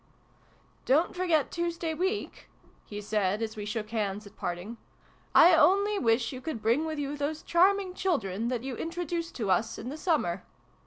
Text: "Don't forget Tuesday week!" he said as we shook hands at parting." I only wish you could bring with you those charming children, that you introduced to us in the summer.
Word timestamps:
"Don't 0.91 1.15
forget 1.15 1.51
Tuesday 1.51 1.93
week!" 1.93 2.49
he 2.89 2.99
said 3.01 3.39
as 3.43 3.55
we 3.55 3.65
shook 3.65 3.91
hands 3.91 4.25
at 4.25 4.35
parting." 4.35 4.77
I 5.45 5.53
only 5.53 5.99
wish 5.99 6.33
you 6.33 6.41
could 6.41 6.59
bring 6.59 6.85
with 6.87 6.97
you 6.97 7.15
those 7.15 7.43
charming 7.43 7.93
children, 7.93 8.47
that 8.47 8.63
you 8.63 8.75
introduced 8.75 9.35
to 9.35 9.51
us 9.51 9.77
in 9.77 9.89
the 9.89 9.97
summer. 9.97 10.43